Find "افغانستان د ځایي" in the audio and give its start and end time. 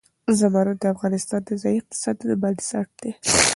0.93-1.77